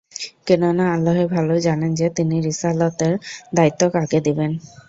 [0.47, 3.13] কেননা আল্লাহই ভাল জানেন যে, তিনি রিসালতের
[3.55, 4.51] দায়িত্ব কাকে দিবেন।